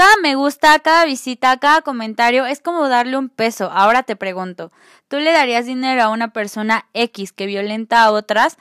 Cada 0.00 0.16
me 0.22 0.34
gusta, 0.34 0.78
cada 0.78 1.04
visita, 1.04 1.58
cada 1.58 1.82
comentario 1.82 2.46
es 2.46 2.62
como 2.62 2.88
darle 2.88 3.18
un 3.18 3.28
peso. 3.28 3.70
Ahora 3.70 4.02
te 4.02 4.16
pregunto, 4.16 4.72
¿tú 5.08 5.18
le 5.18 5.30
darías 5.30 5.66
dinero 5.66 6.02
a 6.02 6.08
una 6.08 6.32
persona 6.32 6.86
X 6.94 7.32
que 7.32 7.44
violenta 7.44 8.02
a 8.02 8.10
otras? 8.10 8.56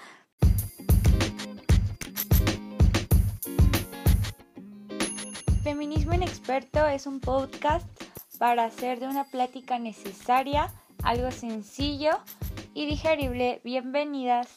Feminismo 5.64 6.14
Inexperto 6.14 6.86
es 6.86 7.08
un 7.08 7.22
podcast 7.22 7.88
para 8.38 8.66
hacer 8.66 9.00
de 9.00 9.08
una 9.08 9.24
plática 9.24 9.80
necesaria 9.80 10.70
algo 11.04 11.32
sencillo 11.32 12.20
y 12.74 12.86
digerible. 12.86 13.62
Bienvenidas. 13.64 14.50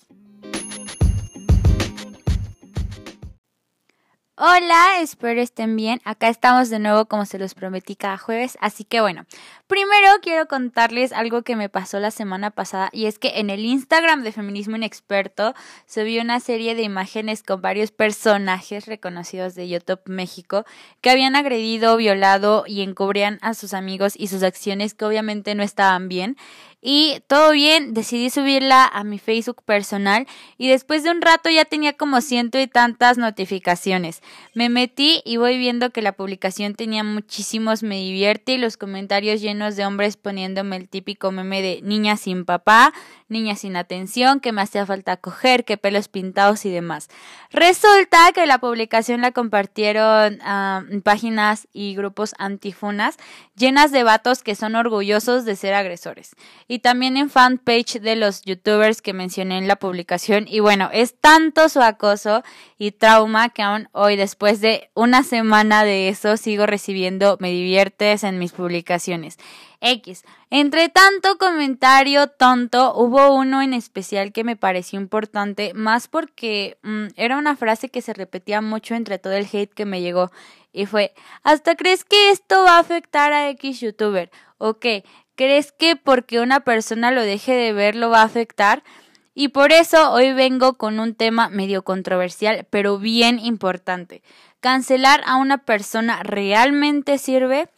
Hola, 4.45 5.01
espero 5.01 5.41
estén 5.41 5.77
bien. 5.77 6.01
Acá 6.05 6.27
estamos 6.27 6.69
de 6.69 6.81
nuevo 6.81 7.07
como 7.07 7.27
se 7.27 7.39
los 7.39 7.55
prometí 7.55 7.95
cada 7.95 8.19
jueves. 8.19 8.59
Así 8.61 8.83
que 8.83 9.01
bueno, 9.01 9.25
primero 9.69 10.09
quiero 10.21 10.49
contarles 10.49 11.13
algo 11.13 11.43
que 11.43 11.55
me 11.55 11.69
pasó 11.69 12.01
la 12.01 12.11
semana 12.11 12.51
pasada 12.51 12.91
y 12.93 13.07
es 13.07 13.21
que 13.21 13.39
en 13.39 13.51
el 13.51 13.65
Instagram 13.65 14.25
de 14.25 14.33
Feminismo 14.33 14.75
Inexperto 14.75 15.55
subí 15.87 16.19
una 16.19 16.41
serie 16.41 16.75
de 16.75 16.83
imágenes 16.83 17.45
con 17.45 17.63
varios 17.63 17.93
personajes 17.93 18.87
reconocidos 18.87 19.55
de 19.55 19.69
YouTube 19.69 20.01
México 20.07 20.65
que 21.01 21.11
habían 21.11 21.37
agredido, 21.37 21.97
violado 21.97 22.65
y 22.67 22.83
encubrían 22.83 23.39
a 23.43 23.55
sus 23.55 23.75
amigos 23.75 24.15
y 24.17 24.27
sus 24.27 24.43
acciones 24.43 24.95
que 24.95 25.05
obviamente 25.05 25.55
no 25.55 25.63
estaban 25.63 26.09
bien. 26.09 26.37
Y 26.85 27.23
todo 27.29 27.53
bien, 27.53 27.95
decidí 27.95 28.29
subirla 28.29 28.85
a 28.85 29.05
mi 29.05 29.21
Facebook 29.21 29.63
personal 29.65 30.27
y 30.59 30.69
después 30.69 31.05
de 31.05 31.13
un 31.13 31.23
rato 31.23 31.49
ya 31.49 31.65
tenía 31.65 31.93
como 31.93 32.21
ciento 32.21 32.59
y 32.59 32.67
tantas 32.67 33.19
notificaciones. 33.19 34.21
Me 34.53 34.69
metí 34.69 35.23
y 35.25 35.37
voy 35.37 35.59
viendo 35.59 35.91
que 35.91 36.03
la 36.03 36.11
publicación 36.11 36.75
tenía 36.75 37.05
muchísimos 37.05 37.85
me 37.85 37.99
divierte 37.99 38.55
y 38.55 38.59
los 38.59 38.77
comentarios 38.77 39.41
llenos 39.41 39.77
de 39.77 39.87
hombres 39.87 40.17
poniéndome 40.17 40.75
el 40.75 40.89
típico 40.89 41.31
meme 41.31 41.63
de 41.63 41.81
niña 41.83 42.17
sin 42.17 42.45
papá, 42.45 42.93
niña 43.29 43.55
sin 43.55 43.77
atención, 43.77 44.41
que 44.41 44.51
me 44.51 44.61
hacía 44.61 44.85
falta 44.85 45.17
coger, 45.17 45.65
que 45.65 45.77
pelos 45.77 46.09
pintados 46.09 46.67
y 46.67 46.71
demás. 46.71 47.09
Resulta 47.53 48.33
que 48.33 48.45
la 48.47 48.59
publicación 48.59 49.21
la 49.21 49.31
compartieron 49.31 50.41
ah, 50.43 50.83
páginas 51.05 51.69
y 51.73 51.95
grupos 51.95 52.35
antifunas 52.39 53.19
llenas 53.57 53.93
de 53.93 54.03
vatos 54.03 54.43
que 54.43 54.57
son 54.57 54.75
orgullosos 54.75 55.45
de 55.45 55.55
ser 55.55 55.75
agresores 55.75 56.35
y 56.73 56.79
también 56.79 57.19
en 57.19 57.29
fanpage 57.29 58.01
de 58.01 58.17
los 58.17 58.41
youtubers 58.45 59.03
que 59.03 59.13
mencioné 59.13 59.59
en 59.59 59.69
la 59.69 59.77
publicación. 59.77 60.47
Y 60.49 60.61
bueno, 60.61 60.89
es 60.91 61.15
tanto 61.21 61.69
su 61.69 61.83
acoso 61.83 62.43
y 62.79 62.93
trauma 62.93 63.51
que 63.51 63.61
aún 63.61 63.91
hoy, 63.93 64.17
después 64.17 64.63
de 64.63 64.91
una 64.95 65.23
semana 65.23 65.85
de 65.85 66.09
eso, 66.09 66.39
sigo 66.39 66.65
recibiendo 66.65 67.37
me 67.41 67.51
diviertes 67.51 68.25
en 68.25 68.39
mis 68.39 68.53
publicaciones. 68.53 69.37
X. 69.83 70.25
Entre 70.49 70.89
tanto 70.89 71.37
comentario 71.37 72.29
tonto, 72.29 72.95
hubo 72.95 73.35
uno 73.35 73.61
en 73.61 73.75
especial 73.75 74.33
que 74.33 74.43
me 74.43 74.57
pareció 74.57 74.99
importante, 74.99 75.75
más 75.75 76.09
porque 76.09 76.79
mm, 76.83 77.09
era 77.17 77.37
una 77.37 77.55
frase 77.55 77.91
que 77.91 78.01
se 78.01 78.15
repetía 78.15 78.63
mucho 78.63 78.95
entre 78.95 79.19
todo 79.19 79.35
el 79.35 79.47
hate 79.53 79.75
que 79.75 79.85
me 79.85 80.01
llegó. 80.01 80.31
Y 80.73 80.87
fue, 80.87 81.13
¿hasta 81.43 81.75
crees 81.75 82.05
que 82.05 82.31
esto 82.31 82.63
va 82.63 82.77
a 82.77 82.81
afectar 82.81 83.35
a 83.35 83.51
X 83.51 83.81
youtuber? 83.81 84.31
Ok, 84.65 84.87
¿Crees 85.35 85.73
que 85.73 85.97
porque 85.97 86.41
una 86.41 86.61
persona 86.61 87.11
lo 87.11 87.23
deje 87.23 87.53
de 87.53 87.73
ver 87.73 87.97
lo 87.97 88.11
va 88.11 88.21
a 88.21 88.25
afectar? 88.25 88.83
Y 89.35 89.49
por 89.49 89.73
eso 89.73 90.13
hoy 90.13 90.33
vengo 90.33 90.75
con 90.75 91.01
un 91.01 91.15
tema 91.15 91.49
medio 91.49 91.83
controversial, 91.85 92.67
pero 92.69 92.99
bien 92.99 93.39
importante. 93.39 94.23
¿Cancelar 94.61 95.23
a 95.25 95.37
una 95.37 95.59
persona 95.59 96.23
realmente 96.23 97.17
sirve? 97.17 97.71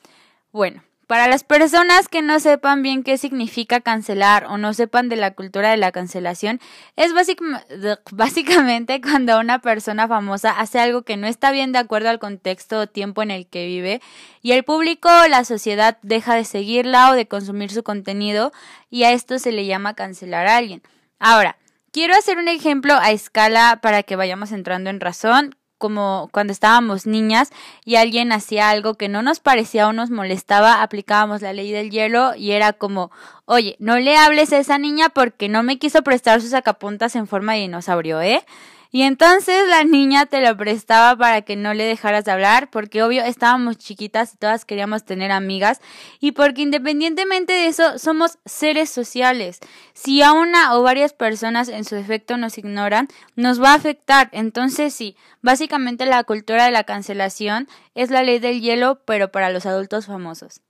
Bueno, 0.51 0.83
para 1.07 1.29
las 1.29 1.45
personas 1.45 2.09
que 2.09 2.23
no 2.23 2.41
sepan 2.41 2.83
bien 2.83 3.03
qué 3.03 3.19
significa 3.19 3.81
cancelar 3.81 4.47
o 4.47 4.59
no 4.59 4.73
sepan 4.75 5.09
de 5.09 5.17
la 5.17 5.33
cultura 5.33 5.71
de 5.71 5.77
la 5.77 5.93
cancelación, 5.93 6.61
es 6.97 7.13
básicamente 8.13 9.01
cuando 9.01 9.39
una 9.39 9.61
persona 9.61 10.09
famosa 10.09 10.51
hace 10.51 10.81
algo 10.81 11.03
que 11.03 11.17
no 11.17 11.27
está 11.27 11.51
bien 11.51 11.73
de 11.73 11.79
acuerdo 11.79 12.09
al 12.09 12.19
contexto 12.19 12.81
o 12.81 12.87
tiempo 12.87 13.23
en 13.23 13.31
el 13.31 13.47
que 13.47 13.67
vive 13.67 14.01
y 14.43 14.53
el 14.53 14.65
público 14.65 15.09
o 15.25 15.29
la 15.29 15.45
sociedad 15.45 15.99
deja 16.03 16.35
de 16.35 16.45
seguirla 16.45 17.11
o 17.11 17.15
de 17.15 17.29
consumir 17.29 17.71
su 17.71 17.83
contenido 17.83 18.53
y 18.91 19.05
a 19.05 19.13
esto 19.13 19.39
se 19.39 19.53
le 19.53 19.67
llama 19.67 19.95
cancelar 19.95 20.47
a 20.47 20.57
alguien. 20.57 20.83
Ahora, 21.19 21.59
quiero 21.93 22.15
hacer 22.15 22.39
un 22.39 22.49
ejemplo 22.49 22.95
a 22.95 23.11
escala 23.11 23.81
para 23.83 24.03
que 24.03 24.17
vayamos 24.17 24.53
entrando 24.53 24.91
en 24.91 25.01
razón 25.01 25.57
como 25.85 26.31
cuando 26.33 26.51
estábamos 26.51 27.05
niñas 27.07 27.51
y 27.85 27.97
alguien 27.97 28.33
hacía 28.33 28.71
algo 28.71 28.95
que 28.95 29.11
no 29.11 29.21
nos 29.21 29.39
parecía 29.39 29.87
o 29.87 29.93
nos 29.93 30.09
molestaba, 30.09 30.83
aplicábamos 30.83 31.43
la 31.43 31.53
ley 31.53 31.73
del 31.73 31.91
hielo 31.91 32.35
y 32.35 32.53
era 32.53 32.73
como, 32.73 33.11
oye, 33.45 33.77
no 33.81 33.99
le 33.99 34.17
hables 34.17 34.51
a 34.55 34.59
esa 34.59 34.79
niña 34.79 35.11
porque 35.11 35.51
no 35.51 35.63
me 35.63 35.79
quiso 35.79 36.01
prestar 36.01 36.41
sus 36.41 36.53
sacapuntas 36.53 37.17
en 37.17 37.27
forma 37.27 37.53
de 37.53 37.61
dinosaurio, 37.61 38.23
¿eh? 38.23 38.47
Y 38.95 39.03
entonces 39.03 39.67
la 39.69 39.83
niña 39.83 40.27
te 40.27 40.41
lo 40.41 40.57
prestaba 40.57 41.17
para 41.17 41.43
que 41.43 41.57
no 41.57 41.75
le 41.75 41.83
dejaras 41.83 42.25
de 42.25 42.31
hablar, 42.31 42.71
porque 42.71 43.03
obvio 43.03 43.25
estábamos 43.25 43.77
chiquitas 43.77 44.35
y 44.35 44.37
todas 44.37 44.65
queríamos 44.65 45.05
tener 45.05 45.33
amigas, 45.33 45.81
y 46.21 46.31
porque 46.31 46.63
independientemente 46.63 47.55
de 47.55 47.67
eso 47.67 47.99
somos 47.99 48.39
seres 48.45 48.91
sociales. 48.91 49.59
Si 49.95 50.23
a 50.23 50.33
una 50.33 50.77
o 50.77 50.83
varias 50.85 51.13
personas 51.13 51.69
en 51.69 51.83
su 51.83 51.97
defecto 51.97 52.37
nos 52.37 52.57
ignoran, 52.57 53.09
nos 53.35 53.61
va 53.61 53.73
a 53.73 53.75
afectar. 53.75 54.29
Entonces 54.31 54.95
sí, 54.95 55.17
básicamente 55.43 56.07
la 56.07 56.23
cultura 56.23 56.65
de 56.65 56.71
la 56.71 56.85
cancelación 56.85 57.67
es 57.97 58.13
la 58.13 58.23
ley 58.23 58.39
del 58.39 58.61
hielo, 58.61 59.01
pero 59.05 59.33
para 59.33 59.51
los 59.51 59.67
adultos 59.67 60.07
famosos. 60.07 60.61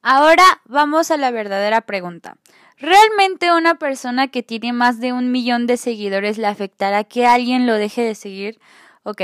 Ahora 0.00 0.44
vamos 0.66 1.10
a 1.10 1.16
la 1.16 1.32
verdadera 1.32 1.80
pregunta. 1.80 2.36
¿Realmente 2.78 3.52
una 3.52 3.76
persona 3.76 4.28
que 4.28 4.42
tiene 4.42 4.72
más 4.72 5.00
de 5.00 5.12
un 5.12 5.32
millón 5.32 5.66
de 5.66 5.78
seguidores 5.78 6.36
le 6.36 6.46
afectará 6.46 7.04
que 7.04 7.26
alguien 7.26 7.66
lo 7.66 7.74
deje 7.74 8.02
de 8.02 8.14
seguir? 8.14 8.60
Ok, 9.02 9.22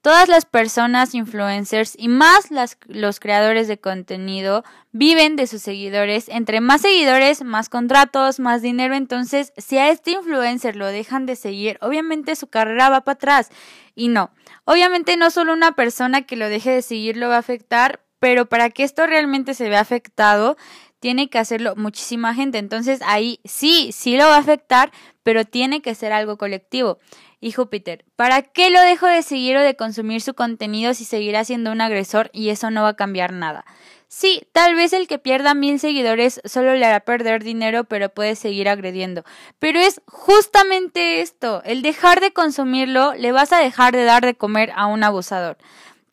todas 0.00 0.28
las 0.28 0.46
personas 0.46 1.14
influencers 1.14 1.94
y 1.98 2.08
más 2.08 2.48
los 2.86 3.20
creadores 3.20 3.68
de 3.68 3.78
contenido 3.78 4.64
viven 4.92 5.36
de 5.36 5.46
sus 5.46 5.60
seguidores. 5.60 6.30
Entre 6.30 6.60
más 6.60 6.80
seguidores, 6.80 7.44
más 7.44 7.68
contratos, 7.68 8.40
más 8.40 8.62
dinero. 8.62 8.94
Entonces, 8.94 9.52
si 9.58 9.76
a 9.76 9.90
este 9.90 10.12
influencer 10.12 10.74
lo 10.76 10.86
dejan 10.86 11.26
de 11.26 11.36
seguir, 11.36 11.76
obviamente 11.82 12.34
su 12.34 12.46
carrera 12.46 12.88
va 12.88 13.02
para 13.02 13.14
atrás. 13.14 13.50
Y 13.94 14.08
no, 14.08 14.30
obviamente 14.64 15.18
no 15.18 15.30
solo 15.30 15.52
una 15.52 15.72
persona 15.72 16.22
que 16.22 16.36
lo 16.36 16.48
deje 16.48 16.70
de 16.70 16.82
seguir 16.82 17.18
lo 17.18 17.28
va 17.28 17.36
a 17.36 17.40
afectar, 17.40 18.00
pero 18.20 18.46
para 18.46 18.70
que 18.70 18.84
esto 18.84 19.06
realmente 19.06 19.52
se 19.52 19.68
vea 19.68 19.80
afectado, 19.80 20.56
tiene 21.06 21.30
que 21.30 21.38
hacerlo 21.38 21.76
muchísima 21.76 22.34
gente. 22.34 22.58
Entonces 22.58 22.98
ahí 23.06 23.38
sí, 23.44 23.90
sí 23.92 24.16
lo 24.16 24.24
va 24.24 24.34
a 24.34 24.40
afectar, 24.40 24.90
pero 25.22 25.44
tiene 25.44 25.80
que 25.80 25.94
ser 25.94 26.12
algo 26.12 26.36
colectivo. 26.36 26.98
Y 27.40 27.52
Júpiter, 27.52 28.04
¿para 28.16 28.42
qué 28.42 28.70
lo 28.70 28.80
dejo 28.80 29.06
de 29.06 29.22
seguir 29.22 29.56
o 29.56 29.60
de 29.60 29.76
consumir 29.76 30.20
su 30.20 30.34
contenido 30.34 30.94
si 30.94 31.04
seguirá 31.04 31.44
siendo 31.44 31.70
un 31.70 31.80
agresor 31.80 32.28
y 32.32 32.48
eso 32.48 32.72
no 32.72 32.82
va 32.82 32.88
a 32.88 32.96
cambiar 32.96 33.32
nada? 33.32 33.64
Sí, 34.08 34.48
tal 34.50 34.74
vez 34.74 34.92
el 34.92 35.06
que 35.06 35.20
pierda 35.20 35.54
mil 35.54 35.78
seguidores 35.78 36.40
solo 36.44 36.74
le 36.74 36.84
hará 36.84 36.98
perder 36.98 37.44
dinero, 37.44 37.84
pero 37.84 38.08
puede 38.08 38.34
seguir 38.34 38.68
agrediendo. 38.68 39.22
Pero 39.60 39.78
es 39.78 40.02
justamente 40.06 41.20
esto, 41.20 41.62
el 41.64 41.82
dejar 41.82 42.20
de 42.20 42.32
consumirlo, 42.32 43.14
le 43.14 43.30
vas 43.30 43.52
a 43.52 43.60
dejar 43.60 43.94
de 43.94 44.02
dar 44.02 44.26
de 44.26 44.34
comer 44.34 44.72
a 44.74 44.86
un 44.86 45.04
abusador. 45.04 45.56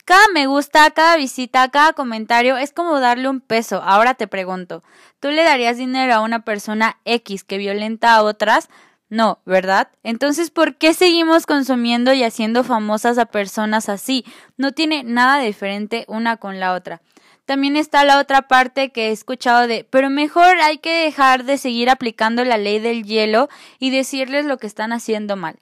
Cada 0.04 0.28
me 0.34 0.46
gusta, 0.46 0.90
cada 0.90 1.16
visita, 1.16 1.70
cada 1.70 1.94
comentario 1.94 2.58
es 2.58 2.72
como 2.72 3.00
darle 3.00 3.30
un 3.30 3.40
peso. 3.40 3.82
Ahora 3.82 4.12
te 4.12 4.26
pregunto, 4.28 4.82
¿tú 5.18 5.30
le 5.30 5.42
darías 5.44 5.78
dinero 5.78 6.12
a 6.12 6.20
una 6.20 6.44
persona 6.44 6.98
X 7.06 7.42
que 7.42 7.56
violenta 7.56 8.14
a 8.14 8.22
otras? 8.22 8.68
No, 9.08 9.38
¿verdad? 9.46 9.88
Entonces, 10.02 10.50
¿por 10.50 10.76
qué 10.76 10.92
seguimos 10.92 11.46
consumiendo 11.46 12.12
y 12.12 12.22
haciendo 12.22 12.64
famosas 12.64 13.16
a 13.16 13.26
personas 13.26 13.88
así? 13.88 14.26
No 14.58 14.72
tiene 14.72 15.04
nada 15.04 15.38
diferente 15.38 16.04
una 16.06 16.36
con 16.36 16.60
la 16.60 16.74
otra. 16.74 17.00
También 17.46 17.76
está 17.76 18.04
la 18.04 18.18
otra 18.18 18.42
parte 18.42 18.92
que 18.92 19.08
he 19.08 19.12
escuchado 19.12 19.66
de, 19.66 19.86
pero 19.88 20.10
mejor 20.10 20.56
hay 20.62 20.78
que 20.78 21.04
dejar 21.04 21.44
de 21.44 21.56
seguir 21.56 21.88
aplicando 21.88 22.44
la 22.44 22.58
ley 22.58 22.78
del 22.78 23.04
hielo 23.04 23.48
y 23.78 23.88
decirles 23.88 24.44
lo 24.44 24.58
que 24.58 24.66
están 24.66 24.92
haciendo 24.92 25.36
mal. 25.36 25.56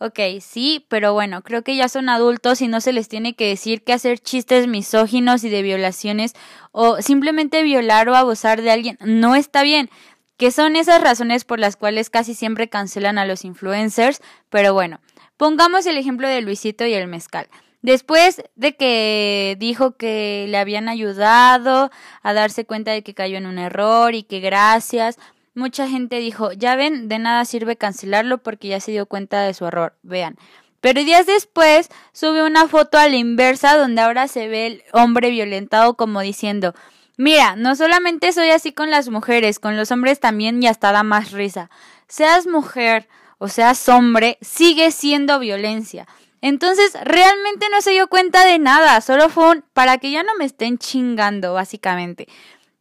Ok, 0.00 0.20
sí, 0.40 0.86
pero 0.88 1.12
bueno, 1.12 1.42
creo 1.42 1.64
que 1.64 1.74
ya 1.74 1.88
son 1.88 2.08
adultos 2.08 2.60
y 2.60 2.68
no 2.68 2.80
se 2.80 2.92
les 2.92 3.08
tiene 3.08 3.34
que 3.34 3.48
decir 3.48 3.82
que 3.82 3.92
hacer 3.92 4.20
chistes 4.20 4.68
misóginos 4.68 5.42
y 5.42 5.48
de 5.48 5.62
violaciones 5.62 6.34
o 6.70 7.02
simplemente 7.02 7.64
violar 7.64 8.08
o 8.08 8.14
abusar 8.14 8.62
de 8.62 8.70
alguien 8.70 8.96
no 9.00 9.34
está 9.34 9.64
bien. 9.64 9.90
Que 10.36 10.52
son 10.52 10.76
esas 10.76 11.00
razones 11.00 11.44
por 11.44 11.58
las 11.58 11.74
cuales 11.74 12.10
casi 12.10 12.34
siempre 12.34 12.68
cancelan 12.68 13.18
a 13.18 13.26
los 13.26 13.44
influencers, 13.44 14.20
pero 14.50 14.72
bueno, 14.72 15.00
pongamos 15.36 15.84
el 15.86 15.96
ejemplo 15.96 16.28
de 16.28 16.42
Luisito 16.42 16.86
y 16.86 16.94
el 16.94 17.08
mezcal. 17.08 17.48
Después 17.82 18.42
de 18.54 18.76
que 18.76 19.56
dijo 19.58 19.96
que 19.96 20.46
le 20.48 20.58
habían 20.58 20.88
ayudado 20.88 21.90
a 22.22 22.32
darse 22.34 22.64
cuenta 22.64 22.92
de 22.92 23.02
que 23.02 23.14
cayó 23.14 23.36
en 23.36 23.46
un 23.46 23.58
error 23.58 24.14
y 24.14 24.22
que 24.22 24.38
gracias, 24.38 25.18
mucha 25.58 25.88
gente 25.88 26.18
dijo, 26.18 26.52
ya 26.52 26.76
ven, 26.76 27.08
de 27.08 27.18
nada 27.18 27.44
sirve 27.44 27.76
cancelarlo 27.76 28.38
porque 28.38 28.68
ya 28.68 28.80
se 28.80 28.92
dio 28.92 29.06
cuenta 29.06 29.42
de 29.42 29.52
su 29.52 29.66
error. 29.66 29.94
Vean, 30.02 30.36
Pero 30.80 31.04
días 31.04 31.26
después 31.26 31.90
sube 32.12 32.44
una 32.44 32.68
foto 32.68 32.98
a 32.98 33.08
la 33.08 33.16
inversa 33.16 33.76
donde 33.76 34.00
ahora 34.00 34.28
se 34.28 34.48
ve 34.48 34.66
el 34.66 34.82
hombre 34.92 35.30
violentado 35.30 35.94
como 35.94 36.20
diciendo, 36.20 36.74
mira, 37.16 37.56
no 37.56 37.74
solamente 37.74 38.32
soy 38.32 38.50
así 38.50 38.72
con 38.72 38.90
las 38.90 39.08
mujeres, 39.08 39.58
con 39.58 39.76
los 39.76 39.90
hombres 39.90 40.20
también 40.20 40.62
y 40.62 40.68
hasta 40.68 40.92
da 40.92 41.02
más 41.02 41.32
risa. 41.32 41.68
Seas 42.06 42.46
mujer 42.46 43.08
o 43.38 43.48
seas 43.48 43.88
hombre, 43.88 44.38
sigue 44.40 44.92
siendo 44.92 45.38
violencia. 45.38 46.06
Entonces, 46.40 46.96
realmente 47.02 47.66
no 47.72 47.80
se 47.80 47.90
dio 47.90 48.06
cuenta 48.06 48.44
de 48.44 48.60
nada, 48.60 49.00
solo 49.00 49.28
fue 49.28 49.50
un 49.50 49.64
para 49.72 49.98
que 49.98 50.12
ya 50.12 50.22
no 50.22 50.36
me 50.38 50.44
estén 50.44 50.78
chingando, 50.78 51.52
básicamente 51.52 52.28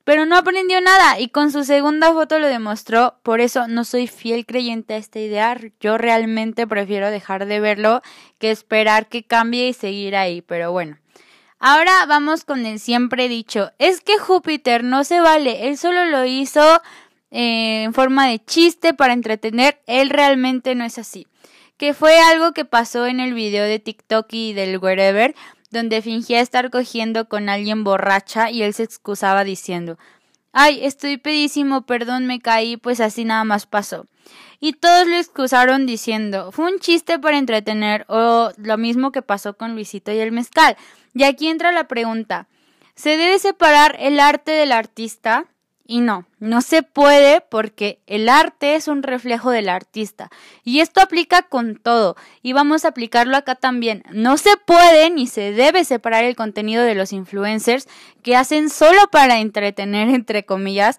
pero 0.07 0.25
no 0.25 0.38
aprendió 0.38 0.80
nada. 0.80 1.19
Y 1.19 1.27
con 1.27 1.51
su 1.51 1.65
segunda 1.65 2.13
foto 2.13 2.39
lo 2.39 2.48
demostró, 2.48 3.19
por 3.24 3.42
eso 3.42 3.68
no 3.68 3.83
soy 3.83 4.07
fiel 4.07 4.45
creyente 4.45 4.94
a 4.94 4.98
esta 4.98 5.19
idea, 5.19 5.59
yo 5.81 5.98
realmente 5.98 6.65
prefiero 6.65 7.12
dejar 7.12 7.45
de 7.45 7.59
verlo 7.59 8.01
que 8.39 8.50
esperar 8.50 9.09
que 9.09 9.24
cambie 9.24 9.68
y 9.68 9.74
seguir 9.74 10.15
ahí, 10.15 10.42
pero 10.42 10.71
bueno. 10.71 10.98
Ahora 11.59 11.92
vamos 12.07 12.45
con 12.45 12.65
el 12.65 12.80
siempre 12.80 13.27
dicho, 13.27 13.71
es 13.80 14.00
que 14.00 14.18
Júpiter 14.18 14.86
no 14.86 15.04
se 15.04 15.19
vale, 15.19 15.68
él 15.68 15.77
solo 15.77 16.06
lo 16.06 16.24
hizo 16.24 16.81
eh, 17.30 17.83
en 17.83 17.94
forma 17.94 18.30
de 18.30 18.39
chiste 18.39 18.94
para 18.94 19.12
entretener, 19.12 19.81
él 19.88 20.09
realmente 20.09 20.74
no 20.74 20.86
es 20.86 20.98
así. 20.98 21.27
Que 21.75 21.94
fue 21.94 22.18
algo 22.21 22.54
que 22.54 22.63
pasó 22.63 23.07
en 23.07 23.19
el 23.19 23.33
video 23.33 23.65
de 23.65 23.80
TikTok 23.80 24.27
y 24.31 24.54
del 24.54 24.77
wherever, 24.77 25.36
donde 25.69 26.02
fingía 26.02 26.42
estar 26.42 26.69
cogiendo 26.69 27.28
con 27.28 27.50
alguien 27.50 27.84
borracha 27.84 28.52
y 28.52 28.64
él 28.64 28.74
se 28.74 28.84
excusaba 28.84 29.44
diciendo 29.44 29.98
Ay, 30.52 30.86
estoy 30.86 31.18
pedísimo, 31.18 31.84
perdón, 31.86 32.25
me 32.25 32.40
caí, 32.40 32.78
pues 32.78 33.00
así 33.00 33.25
nada 33.25 33.44
más 33.44 33.66
pasó. 33.68 34.08
Y 34.60 34.74
todos 34.74 35.08
lo 35.08 35.16
excusaron 35.18 35.86
diciendo 35.86 36.52
fue 36.52 36.72
un 36.72 36.80
chiste 36.80 37.19
para 37.19 37.38
entretener 37.38 38.06
o 38.10 38.52
lo 38.58 38.78
mismo 38.78 39.12
que 39.12 39.22
pasó 39.22 39.56
con 39.56 39.74
Luisito 39.74 40.12
y 40.12 40.19
el 40.19 40.31
mezcal. 40.31 40.75
Y 41.14 41.24
aquí 41.24 41.48
entra 41.48 41.72
la 41.72 41.88
pregunta 41.88 42.48
¿Se 42.98 43.12
debe 43.16 43.38
separar 43.38 43.96
el 44.00 44.19
arte 44.19 44.52
del 44.52 44.72
artista? 44.72 45.46
Y 45.89 46.01
no, 46.01 46.25
no 46.39 46.62
se 46.62 46.84
puede 46.84 47.39
porque 47.39 48.01
el 48.07 48.28
arte 48.28 48.75
es 48.75 48.89
un 48.89 49.04
reflejo 49.04 49.51
del 49.51 49.69
artista. 49.69 50.30
Y 50.66 50.81
esto 50.81 51.00
aplica 51.00 51.44
con 51.44 51.78
todo. 51.78 52.18
Y 52.42 52.51
vamos 52.51 52.84
a 52.84 52.89
aplicarlo 52.89 53.38
acá 53.38 53.56
también. 53.56 54.04
No 54.12 54.38
se 54.38 54.57
puede 54.57 55.10
ni 55.10 55.28
se 55.28 55.54
debe 55.54 55.86
separar 55.86 56.25
el 56.25 56.36
contenido 56.36 56.84
de 56.84 56.94
los 56.94 57.13
influencers 57.13 57.88
que 58.22 58.36
hacen 58.36 58.69
solo 58.69 59.00
para 59.10 59.39
entretener, 59.39 60.10
entre 60.13 60.45
comillas, 60.45 60.98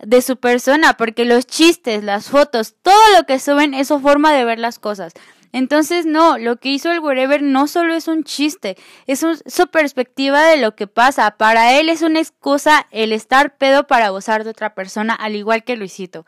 de 0.00 0.20
su 0.20 0.36
persona, 0.36 0.96
porque 0.96 1.24
los 1.24 1.46
chistes, 1.46 2.02
las 2.02 2.28
fotos, 2.28 2.74
todo 2.82 3.16
lo 3.16 3.26
que 3.26 3.38
suben 3.38 3.72
es 3.72 3.86
su 3.86 4.00
forma 4.00 4.32
de 4.32 4.44
ver 4.44 4.58
las 4.58 4.80
cosas. 4.80 5.12
Entonces, 5.54 6.04
no, 6.04 6.36
lo 6.36 6.56
que 6.56 6.70
hizo 6.70 6.90
el 6.90 6.98
wherever 6.98 7.40
no 7.40 7.68
solo 7.68 7.94
es 7.94 8.08
un 8.08 8.24
chiste, 8.24 8.76
es 9.06 9.20
su 9.20 9.66
perspectiva 9.68 10.42
de 10.42 10.56
lo 10.56 10.74
que 10.74 10.88
pasa. 10.88 11.30
Para 11.36 11.78
él 11.78 11.88
es 11.88 12.02
una 12.02 12.18
excusa 12.18 12.88
el 12.90 13.12
estar 13.12 13.56
pedo 13.56 13.86
para 13.86 14.08
gozar 14.08 14.42
de 14.42 14.50
otra 14.50 14.74
persona, 14.74 15.14
al 15.14 15.36
igual 15.36 15.62
que 15.62 15.76
Luisito. 15.76 16.24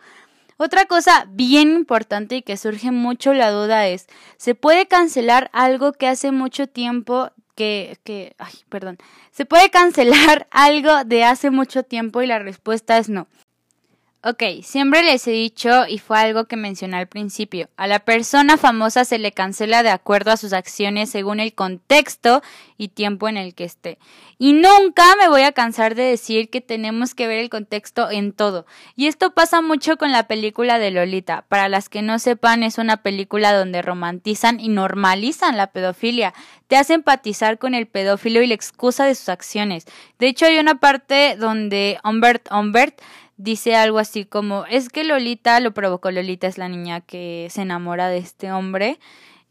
Otra 0.59 0.85
cosa 0.85 1.27
bien 1.29 1.73
importante 1.73 2.37
y 2.37 2.43
que 2.43 2.57
surge 2.57 2.93
mucho 2.93 3.35
la 3.35 3.51
duda 3.51 3.89
es, 3.89 4.07
¿se 4.37 4.55
puede 4.55 4.87
cancelar 4.87 5.51
algo 5.53 5.93
que 5.93 6.07
hace 6.07 6.31
mucho 6.31 6.69
tiempo 6.69 7.33
que, 7.57 7.99
que, 8.05 8.37
ay, 8.39 8.53
perdón, 8.69 8.97
¿se 9.33 9.45
puede 9.45 9.71
cancelar 9.71 10.47
algo 10.53 11.03
de 11.03 11.25
hace 11.25 11.51
mucho 11.51 11.83
tiempo? 11.83 12.23
Y 12.23 12.29
la 12.29 12.39
respuesta 12.39 12.97
es 12.97 13.09
no. 13.09 13.27
Ok, 14.29 14.43
siempre 14.65 15.05
les 15.05 15.25
he 15.29 15.31
dicho, 15.31 15.87
y 15.87 15.99
fue 15.99 16.19
algo 16.19 16.47
que 16.47 16.57
mencioné 16.57 16.97
al 16.97 17.07
principio, 17.07 17.69
a 17.77 17.87
la 17.87 18.01
persona 18.01 18.57
famosa 18.57 19.05
se 19.05 19.21
le 19.21 19.31
cancela 19.31 19.85
de 19.85 19.91
acuerdo 19.91 20.33
a 20.33 20.37
sus 20.37 20.53
acciones 20.53 21.11
según 21.11 21.39
el 21.39 21.55
contexto 21.55 22.43
y 22.77 22.89
tiempo 22.89 23.29
en 23.29 23.37
el 23.37 23.55
que 23.55 23.63
esté. 23.63 23.99
Y 24.37 24.53
nunca 24.53 25.05
me 25.21 25.29
voy 25.29 25.43
a 25.43 25.53
cansar 25.53 25.95
de 25.95 26.03
decir 26.03 26.51
que 26.51 26.61
tenemos 26.61 27.15
que 27.15 27.29
ver 27.29 27.39
el 27.39 27.51
contexto 27.51 28.11
en 28.11 28.33
todo. 28.33 28.67
Y 28.97 29.07
esto 29.07 29.33
pasa 29.33 29.63
mucho 29.63 29.97
con 29.97 30.11
la 30.11 30.27
película 30.27 30.81
de 30.81 30.91
Lolita. 30.91 31.45
Para 31.49 31.69
las 31.69 31.89
que 31.89 32.03
no 32.03 32.19
sepan, 32.19 32.65
es 32.65 32.79
una 32.79 32.99
película 32.99 33.57
donde 33.57 33.81
romantizan 33.81 34.59
y 34.59 34.69
normalizan 34.69 35.57
la 35.57 35.69
pedofilia. 35.69 36.35
Te 36.67 36.77
hace 36.77 36.95
empatizar 36.95 37.59
con 37.59 37.75
el 37.75 37.87
pedófilo 37.87 38.43
y 38.43 38.49
la 38.49 38.55
excusa 38.55 39.07
de 39.07 39.15
sus 39.15 39.29
acciones. 39.29 39.87
De 40.19 40.27
hecho, 40.27 40.47
hay 40.47 40.59
una 40.59 40.81
parte 40.81 41.37
donde 41.39 41.99
Humbert 42.05 42.51
Humbert 42.51 43.01
dice 43.37 43.75
algo 43.75 43.99
así 43.99 44.25
como, 44.25 44.65
es 44.67 44.89
que 44.89 45.05
Lolita 45.05 45.61
lo 45.61 45.73
provocó, 45.73 46.11
Lolita 46.11 46.47
es 46.47 46.59
la 46.59 46.69
niña 46.69 47.01
que 47.01 47.49
se 47.51 47.63
enamora 47.63 48.09
de 48.09 48.19
este 48.19 48.53
hombre. 48.53 48.99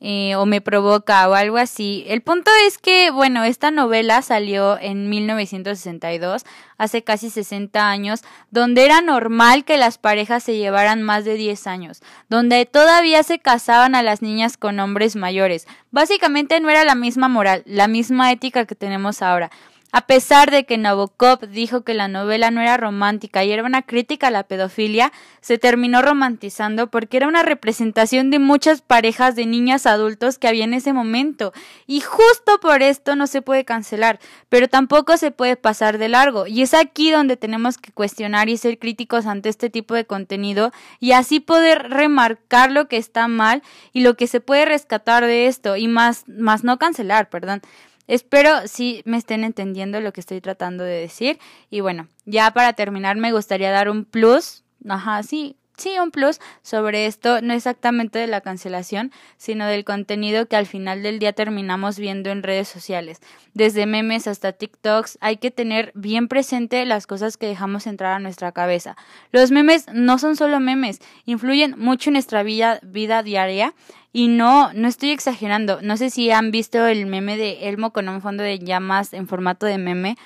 Eh, 0.01 0.35
o 0.35 0.45
me 0.45 0.59
provoca 0.59 1.27
o 1.29 1.33
algo 1.35 1.57
así. 1.57 2.03
El 2.07 2.21
punto 2.21 2.51
es 2.67 2.77
que, 2.77 3.11
bueno, 3.11 3.45
esta 3.45 3.71
novela 3.71 4.21
salió 4.21 4.77
en 4.77 5.09
1962, 5.09 6.45
hace 6.77 7.01
casi 7.01 7.29
60 7.29 7.89
años, 7.89 8.21
donde 8.51 8.83
era 8.83 8.99
normal 9.01 9.63
que 9.63 9.77
las 9.77 9.97
parejas 9.97 10.43
se 10.43 10.57
llevaran 10.57 11.01
más 11.01 11.23
de 11.23 11.35
10 11.35 11.65
años, 11.65 12.03
donde 12.29 12.65
todavía 12.65 13.23
se 13.23 13.39
casaban 13.39 13.95
a 13.95 14.03
las 14.03 14.21
niñas 14.21 14.57
con 14.57 14.79
hombres 14.81 15.15
mayores. 15.15 15.65
Básicamente 15.91 16.59
no 16.59 16.69
era 16.69 16.83
la 16.83 16.95
misma 16.95 17.29
moral, 17.29 17.63
la 17.65 17.87
misma 17.87 18.31
ética 18.33 18.65
que 18.65 18.75
tenemos 18.75 19.21
ahora. 19.21 19.49
A 19.97 20.07
pesar 20.07 20.51
de 20.51 20.65
que 20.65 20.77
Nabokov 20.77 21.47
dijo 21.47 21.85
que 21.85 21.93
la 21.93 22.09
novela 22.09 22.51
no 22.51 22.59
era 22.59 22.75
romántica 22.75 23.45
y 23.45 23.53
era 23.53 23.63
una 23.63 23.81
crítica 23.81 24.27
a 24.27 24.29
la 24.29 24.43
pedofilia, 24.43 25.13
se 25.39 25.57
terminó 25.57 26.01
romantizando 26.01 26.91
porque 26.91 27.15
era 27.15 27.29
una 27.29 27.43
representación 27.43 28.29
de 28.29 28.39
muchas 28.39 28.81
parejas 28.81 29.37
de 29.37 29.45
niñas 29.45 29.85
adultos 29.85 30.37
que 30.37 30.49
había 30.49 30.65
en 30.65 30.73
ese 30.73 30.91
momento. 30.91 31.53
Y 31.87 32.01
justo 32.01 32.59
por 32.61 32.83
esto 32.83 33.15
no 33.15 33.25
se 33.25 33.41
puede 33.41 33.63
cancelar, 33.63 34.19
pero 34.49 34.67
tampoco 34.67 35.15
se 35.15 35.31
puede 35.31 35.55
pasar 35.55 35.97
de 35.97 36.09
largo. 36.09 36.45
Y 36.45 36.61
es 36.61 36.73
aquí 36.73 37.09
donde 37.09 37.37
tenemos 37.37 37.77
que 37.77 37.93
cuestionar 37.93 38.49
y 38.49 38.57
ser 38.57 38.77
críticos 38.77 39.25
ante 39.25 39.47
este 39.47 39.69
tipo 39.69 39.93
de 39.93 40.03
contenido 40.03 40.73
y 40.99 41.13
así 41.13 41.39
poder 41.39 41.89
remarcar 41.89 42.69
lo 42.69 42.89
que 42.89 42.97
está 42.97 43.29
mal 43.29 43.63
y 43.93 44.01
lo 44.01 44.17
que 44.17 44.27
se 44.27 44.41
puede 44.41 44.65
rescatar 44.65 45.25
de 45.25 45.47
esto 45.47 45.77
y 45.77 45.87
más, 45.87 46.27
más 46.27 46.65
no 46.65 46.77
cancelar, 46.79 47.29
perdón. 47.29 47.61
Espero 48.07 48.67
si 48.67 49.01
me 49.05 49.17
estén 49.17 49.43
entendiendo 49.43 49.99
lo 49.99 50.13
que 50.13 50.21
estoy 50.21 50.41
tratando 50.41 50.83
de 50.83 50.99
decir. 50.99 51.39
Y 51.69 51.81
bueno, 51.81 52.07
ya 52.25 52.51
para 52.51 52.73
terminar 52.73 53.17
me 53.17 53.31
gustaría 53.31 53.71
dar 53.71 53.89
un 53.89 54.05
plus. 54.05 54.63
Ajá, 54.87 55.23
sí, 55.23 55.57
sí, 55.77 55.97
un 55.99 56.11
plus 56.11 56.39
sobre 56.61 57.05
esto, 57.05 57.41
no 57.41 57.53
exactamente 57.53 58.19
de 58.19 58.27
la 58.27 58.41
cancelación, 58.41 59.11
sino 59.37 59.65
del 59.67 59.83
contenido 59.85 60.47
que 60.47 60.55
al 60.55 60.65
final 60.65 61.03
del 61.03 61.19
día 61.19 61.33
terminamos 61.33 61.99
viendo 61.99 62.29
en 62.29 62.43
redes 62.43 62.67
sociales. 62.67 63.19
Desde 63.53 63.85
memes 63.85 64.27
hasta 64.27 64.51
TikToks, 64.51 65.17
hay 65.21 65.37
que 65.37 65.51
tener 65.51 65.91
bien 65.95 66.27
presente 66.27 66.85
las 66.85 67.07
cosas 67.07 67.37
que 67.37 67.47
dejamos 67.47 67.87
entrar 67.87 68.13
a 68.13 68.19
nuestra 68.19 68.51
cabeza. 68.51 68.95
Los 69.31 69.51
memes 69.51 69.85
no 69.93 70.17
son 70.17 70.35
solo 70.35 70.59
memes, 70.59 70.99
influyen 71.25 71.75
mucho 71.77 72.09
en 72.09 72.13
nuestra 72.13 72.43
vida, 72.43 72.79
vida 72.83 73.23
diaria 73.23 73.73
y 74.11 74.29
no, 74.29 74.71
no 74.73 74.87
estoy 74.87 75.11
exagerando. 75.11 75.81
No 75.81 75.97
sé 75.97 76.09
si 76.09 76.31
han 76.31 76.51
visto 76.51 76.87
el 76.87 77.05
meme 77.05 77.35
de 77.35 77.67
Elmo 77.67 77.91
con 77.91 78.07
un 78.07 78.21
fondo 78.21 78.43
de 78.43 78.59
llamas 78.59 79.13
en 79.13 79.27
formato 79.27 79.65
de 79.65 79.77
meme. 79.77 80.17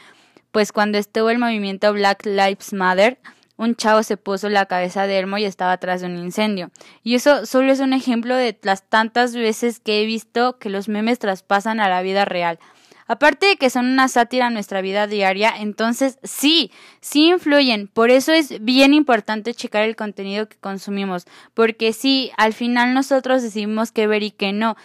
Pues 0.52 0.72
cuando 0.72 0.98
estuvo 0.98 1.30
el 1.30 1.40
movimiento 1.40 1.92
Black 1.94 2.26
Lives 2.26 2.74
Matter, 2.74 3.20
un 3.60 3.76
chavo 3.76 4.04
se 4.04 4.16
puso 4.16 4.48
la 4.48 4.68
cabeza 4.68 5.06
de 5.06 5.20
Elmo 5.20 5.38
y 5.38 5.44
estaba 5.44 5.74
atrás 5.74 6.00
de 6.00 6.08
un 6.08 6.18
incendio. 6.18 6.72
Y 7.04 7.16
eso 7.16 7.46
solo 7.46 7.74
es 7.74 7.82
un 7.82 7.92
ejemplo 7.92 8.34
de 8.34 8.58
las 8.64 8.88
tantas 8.88 9.36
veces 9.36 9.82
que 9.82 10.02
he 10.02 10.06
visto 10.06 10.58
que 10.60 10.70
los 10.70 10.88
memes 10.88 11.20
traspasan 11.20 11.82
a 11.82 11.90
la 11.90 12.02
vida 12.02 12.24
real. 12.24 12.58
Aparte 13.06 13.48
de 13.48 13.58
que 13.58 13.70
son 13.70 13.88
una 13.88 14.08
sátira 14.08 14.48
a 14.48 14.50
nuestra 14.50 14.80
vida 14.80 15.08
diaria, 15.08 15.52
entonces 15.58 16.20
sí, 16.24 16.72
sí 17.02 17.30
influyen. 17.30 17.88
Por 17.88 18.12
eso 18.12 18.32
es 18.32 18.64
bien 18.64 18.94
importante 18.94 19.54
checar 19.54 19.84
el 19.84 19.98
contenido 19.98 20.48
que 20.48 20.58
consumimos, 20.58 21.26
porque 21.54 21.92
sí, 21.92 22.32
al 22.38 22.54
final 22.54 22.94
nosotros 22.94 23.42
decidimos 23.42 23.92
qué 23.92 24.08
ver 24.08 24.24
y 24.24 24.32
qué 24.32 24.54
no. 24.54 24.78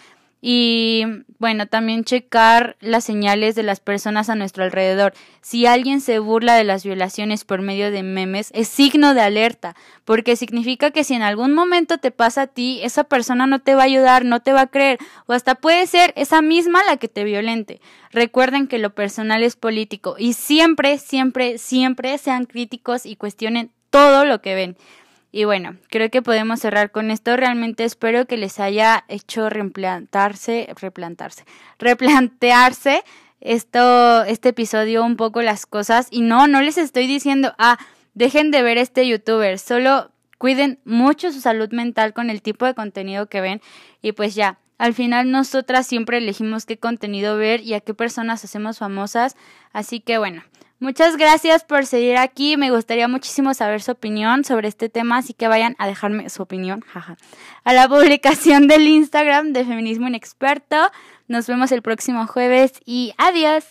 Y 0.47 1.05
bueno, 1.39 1.65
también 1.65 2.03
checar 2.03 2.77
las 2.79 3.03
señales 3.03 3.55
de 3.55 3.63
las 3.63 3.79
personas 3.79 4.29
a 4.29 4.35
nuestro 4.35 4.63
alrededor. 4.63 5.15
Si 5.41 5.65
alguien 5.65 6.01
se 6.01 6.19
burla 6.19 6.53
de 6.53 6.63
las 6.63 6.85
violaciones 6.85 7.43
por 7.43 7.63
medio 7.63 7.89
de 7.89 8.03
memes, 8.03 8.51
es 8.53 8.67
signo 8.67 9.15
de 9.15 9.21
alerta, 9.21 9.75
porque 10.03 10.35
significa 10.35 10.91
que 10.91 11.03
si 11.03 11.15
en 11.15 11.23
algún 11.23 11.51
momento 11.55 11.97
te 11.97 12.11
pasa 12.11 12.43
a 12.43 12.47
ti, 12.47 12.79
esa 12.83 13.05
persona 13.05 13.47
no 13.47 13.57
te 13.57 13.73
va 13.73 13.81
a 13.81 13.85
ayudar, 13.85 14.23
no 14.23 14.39
te 14.39 14.53
va 14.53 14.61
a 14.61 14.67
creer, 14.67 14.99
o 15.25 15.33
hasta 15.33 15.55
puede 15.55 15.87
ser 15.87 16.13
esa 16.15 16.43
misma 16.43 16.83
la 16.87 16.97
que 16.97 17.07
te 17.07 17.23
violente. 17.23 17.81
Recuerden 18.11 18.67
que 18.67 18.77
lo 18.77 18.93
personal 18.93 19.41
es 19.41 19.55
político 19.55 20.15
y 20.19 20.33
siempre, 20.33 20.99
siempre, 20.99 21.57
siempre 21.57 22.19
sean 22.19 22.45
críticos 22.45 23.07
y 23.07 23.15
cuestionen 23.15 23.71
todo 23.89 24.25
lo 24.25 24.41
que 24.41 24.53
ven. 24.53 24.77
Y 25.35 25.43
bueno, 25.43 25.75
creo 25.89 26.09
que 26.09 26.21
podemos 26.21 26.61
cerrar 26.61 26.91
con 26.91 27.11
esto. 27.11 27.35
Realmente 27.35 27.83
espero 27.83 28.25
que 28.25 28.37
les 28.37 28.57
haya 28.61 29.03
hecho 29.09 29.49
replantarse, 29.49 30.69
replantarse, 30.79 31.43
replantearse 31.77 33.03
esto, 33.41 34.23
este 34.23 34.49
episodio 34.49 35.03
un 35.03 35.17
poco 35.17 35.41
las 35.41 35.65
cosas. 35.65 36.07
Y 36.09 36.21
no, 36.21 36.47
no 36.47 36.61
les 36.61 36.77
estoy 36.77 37.05
diciendo, 37.05 37.53
ah, 37.57 37.77
dejen 38.13 38.49
de 38.49 38.63
ver 38.63 38.77
este 38.77 39.05
youtuber. 39.05 39.59
Solo 39.59 40.09
cuiden 40.37 40.79
mucho 40.85 41.33
su 41.33 41.41
salud 41.41 41.69
mental 41.73 42.13
con 42.13 42.29
el 42.29 42.41
tipo 42.41 42.65
de 42.65 42.73
contenido 42.73 43.27
que 43.27 43.41
ven. 43.41 43.61
Y 44.01 44.13
pues 44.13 44.35
ya, 44.35 44.59
Al 44.77 44.93
final 44.93 45.31
nosotras 45.31 45.85
siempre 45.85 46.19
elegimos 46.19 46.65
qué 46.65 46.77
contenido 46.77 47.35
ver 47.35 47.59
y 47.59 47.73
a 47.73 47.81
qué 47.81 47.93
personas 47.93 48.45
hacemos 48.45 48.77
famosas. 48.77 49.35
Así 49.73 49.99
que 49.99 50.17
bueno, 50.17 50.43
muchas 50.85 51.17
gracias 51.17 51.63
por 51.63 51.87
seguir 51.87 52.15
aquí. 52.15 52.57
Me 52.57 52.69
gustaría 52.69 53.07
muchísimo 53.07 53.55
saber 53.55 53.81
su 53.81 53.91
opinión 53.91 54.45
sobre 54.45 54.67
este 54.67 54.87
tema, 54.87 55.17
así 55.17 55.33
que 55.33 55.47
vayan 55.47 55.75
a 55.79 55.87
dejarme 55.87 56.29
su 56.29 56.43
opinión, 56.43 56.81
jaja, 56.81 57.17
a 57.63 57.73
la 57.73 57.89
publicación 57.89 58.67
del 58.67 58.87
Instagram 58.87 59.51
de 59.51 59.65
Feminismo 59.65 60.07
Inexperto. 60.07 60.77
Nos 61.27 61.47
vemos 61.47 61.71
el 61.71 61.81
próximo 61.81 62.27
jueves 62.27 62.73
y 62.85 63.13
adiós. 63.17 63.65